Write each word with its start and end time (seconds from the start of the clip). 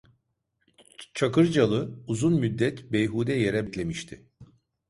Çakırcalı 1.13 1.99
uzun 2.07 2.33
müddet 2.33 2.91
beyhude 2.91 3.33
yere 3.33 3.65
beklemişti. 3.67 4.25